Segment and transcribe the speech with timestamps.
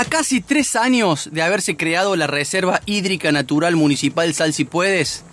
[0.00, 5.24] A casi tres años de haberse creado la Reserva Hídrica Natural Municipal Salsipuedes,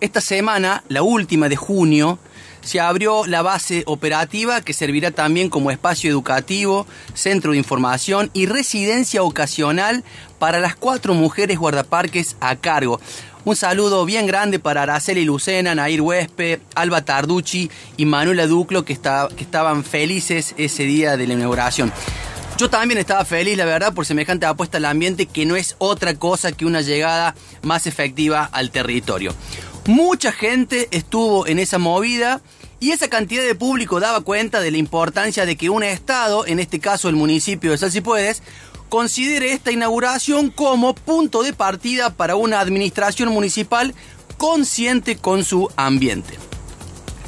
[0.00, 2.18] esta semana, la última de junio,
[2.60, 8.46] se abrió la base operativa que servirá también como espacio educativo, centro de información y
[8.46, 10.02] residencia ocasional
[10.40, 13.00] para las cuatro mujeres guardaparques a cargo.
[13.44, 18.92] Un saludo bien grande para Araceli Lucena, Nair Huespe, Alba Tarducci y Manuela Duclo que
[18.92, 21.92] estaban felices ese día de la inauguración.
[22.58, 26.14] Yo también estaba feliz, la verdad, por semejante apuesta al ambiente que no es otra
[26.14, 29.34] cosa que una llegada más efectiva al territorio.
[29.84, 32.40] Mucha gente estuvo en esa movida
[32.80, 36.58] y esa cantidad de público daba cuenta de la importancia de que un Estado, en
[36.58, 38.42] este caso el municipio de Salsipuedes,
[38.88, 43.94] considere esta inauguración como punto de partida para una administración municipal
[44.38, 46.38] consciente con su ambiente.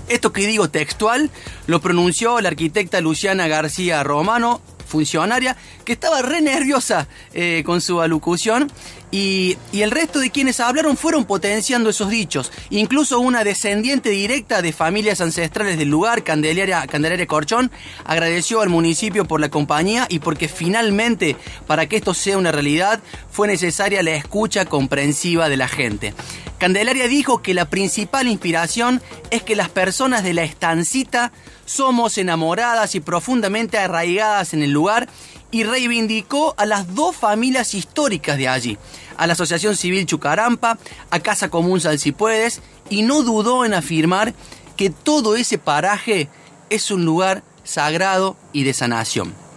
[0.09, 1.31] Esto que digo textual
[1.67, 8.01] lo pronunció la arquitecta Luciana García Romano funcionaria que estaba re nerviosa eh, con su
[8.01, 8.73] alocución
[9.11, 12.53] y, el resto de quienes hablaron fueron potenciando esos dichos.
[12.71, 17.71] Incluso una descendiente directa de familias ancestrales del lugar, Candelaria, Candelaria Corchón,
[18.05, 23.01] agradeció al municipio por la compañía y porque finalmente, para que esto sea una realidad,
[23.31, 26.15] fue necesaria la escucha comprensiva de la gente.
[26.59, 31.33] Candelaria dijo que la principal inspiración es que las personas de la estancita
[31.65, 35.09] somos enamoradas y profundamente arraigadas en el lugar
[35.51, 38.79] y reivindicó a las dos familias históricas de allí,
[39.17, 40.79] a la Asociación Civil Chucarampa,
[41.11, 44.35] a Casa Común Salsipuedes, y no dudó en afirmar
[44.77, 46.29] que todo ese paraje
[46.71, 49.48] es un lugar sagrado y de sanación.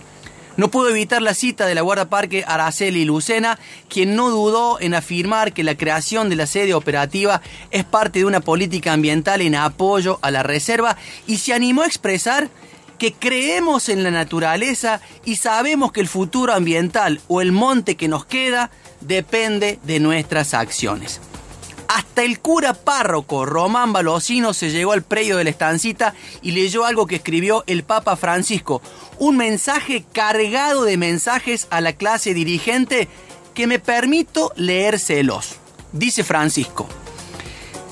[0.62, 3.58] No pudo evitar la cita de la guardaparque Araceli Lucena,
[3.90, 7.42] quien no dudó en afirmar que la creación de la sede operativa
[7.72, 11.88] es parte de una política ambiental en apoyo a la reserva y se animó a
[11.88, 12.52] expresar
[13.00, 18.08] que creemos en la naturaleza y sabemos que el futuro ambiental o el monte que
[18.08, 21.22] nos queda depende de nuestras acciones.
[21.94, 26.86] Hasta el cura párroco Román Balosino se llegó al predio de la estancita y leyó
[26.86, 28.82] algo que escribió el Papa Francisco,
[29.22, 33.08] un mensaje cargado de mensajes a la clase dirigente
[33.54, 35.58] que me permito leérselos.
[35.92, 36.88] Dice Francisco.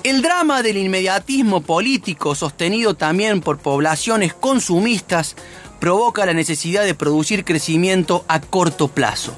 [0.02, 5.36] El drama del inmediatismo político sostenido también por poblaciones consumistas
[5.80, 9.36] provoca la necesidad de producir crecimiento a corto plazo.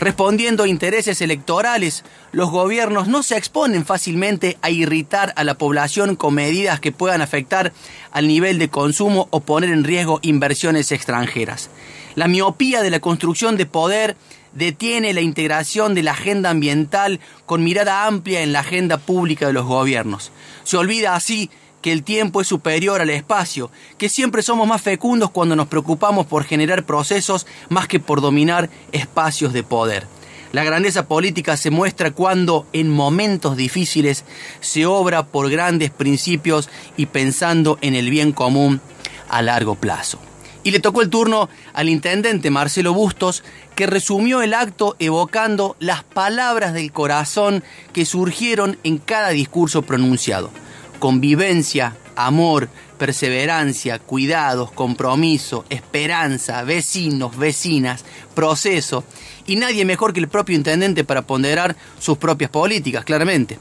[0.00, 6.16] Respondiendo a intereses electorales, los gobiernos no se exponen fácilmente a irritar a la población
[6.16, 7.74] con medidas que puedan afectar
[8.10, 11.68] al nivel de consumo o poner en riesgo inversiones extranjeras.
[12.14, 14.16] La miopía de la construcción de poder
[14.54, 19.52] detiene la integración de la agenda ambiental con mirada amplia en la agenda pública de
[19.52, 20.32] los gobiernos.
[20.64, 21.50] Se olvida así
[21.80, 26.26] que el tiempo es superior al espacio, que siempre somos más fecundos cuando nos preocupamos
[26.26, 30.06] por generar procesos más que por dominar espacios de poder.
[30.52, 34.24] La grandeza política se muestra cuando en momentos difíciles
[34.60, 38.80] se obra por grandes principios y pensando en el bien común
[39.28, 40.18] a largo plazo.
[40.62, 43.44] Y le tocó el turno al intendente Marcelo Bustos,
[43.76, 47.62] que resumió el acto evocando las palabras del corazón
[47.94, 50.50] que surgieron en cada discurso pronunciado
[51.00, 52.68] convivencia, amor,
[52.98, 59.02] perseverancia, cuidados, compromiso, esperanza, vecinos, vecinas, proceso,
[59.46, 63.58] y nadie mejor que el propio intendente para ponderar sus propias políticas, claramente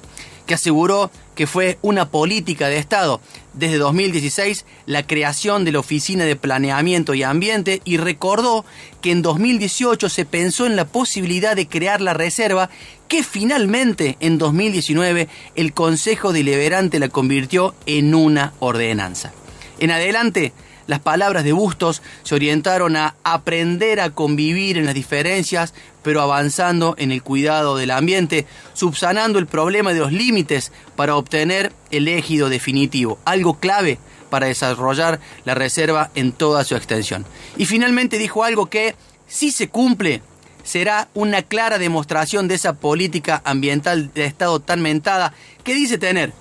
[0.49, 3.21] que aseguró que fue una política de Estado
[3.53, 8.65] desde 2016 la creación de la Oficina de Planeamiento y Ambiente y recordó
[8.99, 12.71] que en 2018 se pensó en la posibilidad de crear la reserva
[13.07, 19.31] que finalmente en 2019 el Consejo Deliberante la convirtió en una ordenanza.
[19.77, 20.51] En adelante,
[20.89, 26.95] las palabras de Bustos se orientaron a aprender a convivir en las diferencias, pero avanzando
[26.97, 32.50] en el cuidado del ambiente, subsanando el problema de los límites para obtener el ejido
[32.50, 34.00] definitivo, algo clave
[34.31, 37.24] para desarrollar la reserva en toda su extensión.
[37.56, 38.95] Y finalmente dijo algo que,
[39.27, 40.24] si se cumple,
[40.63, 46.33] será una clara demostración de esa política ambiental de Estado tan mentada que dice tener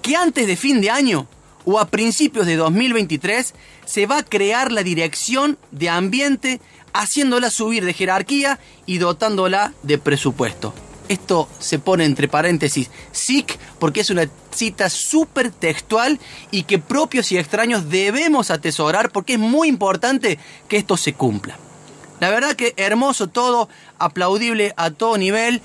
[0.00, 1.28] que antes de fin de año
[1.64, 6.60] o a principios de 2023 se va a crear la dirección de ambiente
[6.92, 10.74] haciéndola subir de jerarquía y dotándola de presupuesto.
[11.08, 16.18] Esto se pone entre paréntesis SIC porque es una cita súper textual
[16.50, 20.38] y que propios y extraños debemos atesorar porque es muy importante
[20.68, 21.58] que esto se cumpla.
[22.20, 23.68] La verdad que hermoso todo,
[23.98, 25.60] aplaudible a todo nivel,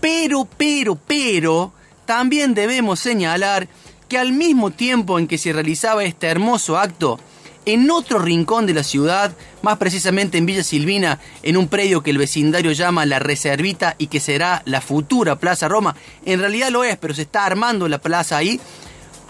[0.00, 1.72] pero, pero, pero,
[2.04, 3.68] también debemos señalar
[4.08, 7.18] que al mismo tiempo en que se realizaba este hermoso acto,
[7.66, 12.10] en otro rincón de la ciudad, más precisamente en Villa Silvina, en un predio que
[12.10, 15.94] el vecindario llama La Reservita y que será la futura Plaza Roma,
[16.24, 18.58] en realidad lo es, pero se está armando la plaza ahí,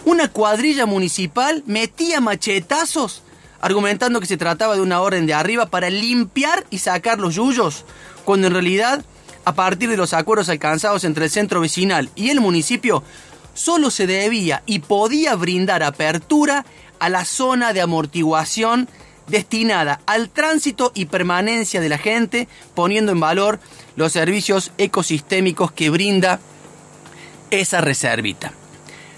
[0.05, 3.23] una cuadrilla municipal metía machetazos
[3.61, 7.85] argumentando que se trataba de una orden de arriba para limpiar y sacar los yuyos,
[8.25, 9.05] cuando en realidad,
[9.45, 13.03] a partir de los acuerdos alcanzados entre el centro vecinal y el municipio,
[13.58, 16.64] solo se debía y podía brindar apertura
[17.00, 18.88] a la zona de amortiguación
[19.26, 23.58] destinada al tránsito y permanencia de la gente, poniendo en valor
[23.96, 26.38] los servicios ecosistémicos que brinda
[27.50, 28.52] esa reservita.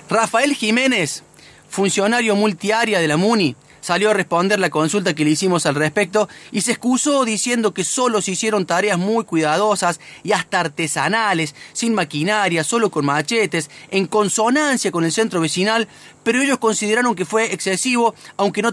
[0.09, 1.23] Rafael Jiménez,
[1.69, 6.29] funcionario multiárea de la MUNI, salió a responder la consulta que le hicimos al respecto
[6.53, 11.95] y se excusó diciendo que solo se hicieron tareas muy cuidadosas y hasta artesanales, sin
[11.95, 15.89] maquinaria, solo con machetes, en consonancia con el centro vecinal,
[16.23, 18.73] pero ellos consideraron que fue excesivo aunque no,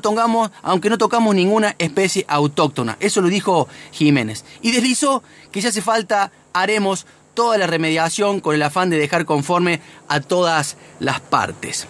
[0.61, 2.97] aunque no tocamos ninguna especie autóctona.
[2.99, 4.45] Eso lo dijo Jiménez.
[4.61, 9.25] Y deslizó que si hace falta haremos toda la remediación con el afán de dejar
[9.25, 11.87] conforme a todas las partes.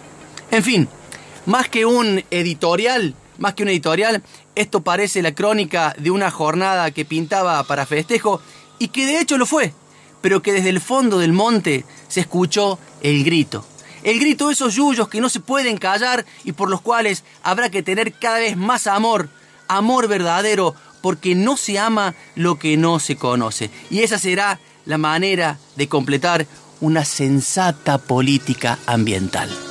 [0.50, 0.88] En fin,
[1.48, 4.22] más que un editorial, más que un editorial,
[4.54, 8.42] esto parece la crónica de una jornada que pintaba para festejo
[8.78, 9.72] y que de hecho lo fue,
[10.20, 13.64] pero que desde el fondo del monte se escuchó el grito.
[14.02, 17.70] El grito de esos yuyos que no se pueden callar y por los cuales habrá
[17.70, 19.30] que tener cada vez más amor,
[19.68, 23.70] amor verdadero, porque no se ama lo que no se conoce.
[23.88, 26.46] Y esa será la manera de completar
[26.82, 29.67] una sensata política ambiental.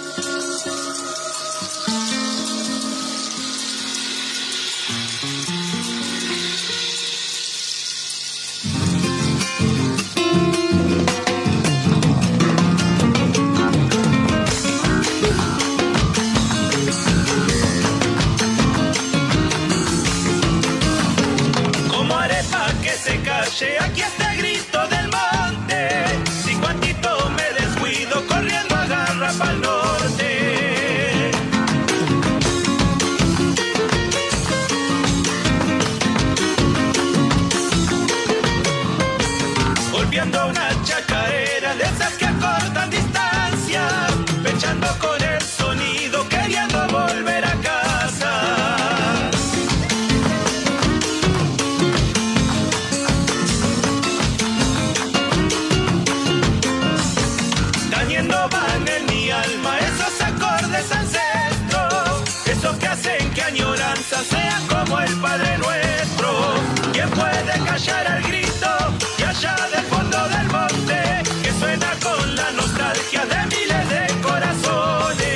[23.66, 26.06] Aquí está el grito del monte.
[26.44, 31.32] Si cuantito me descuido, corriendo agarra pa'l norte.
[39.92, 41.86] Golpeando una chacarera de
[64.16, 66.30] sea como el Padre Nuestro.
[66.94, 68.68] ¿Quién puede callar al grito
[69.18, 75.28] que allá del fondo del monte, que suena con la nostalgia de miles de corazones?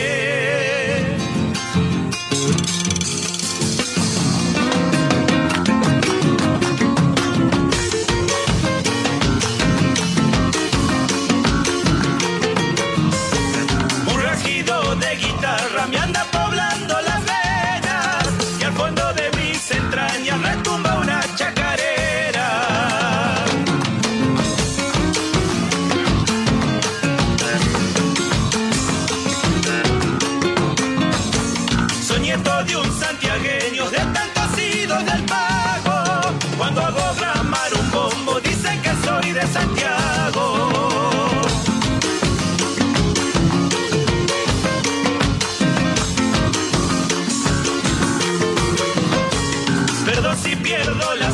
[14.08, 17.11] Un rajido de guitarra me anda poblando las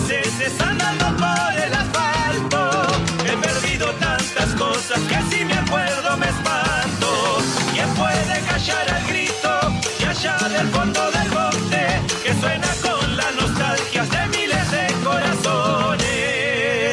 [0.07, 1.76] veces andando por